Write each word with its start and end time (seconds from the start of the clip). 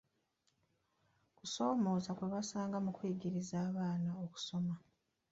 kusoomooza 1.37 2.09
kwe 2.17 2.27
basanga 2.33 2.77
mu 2.85 2.91
kuyigiriza 2.97 3.55
abaana 3.69 4.11
okusoma. 4.23 4.75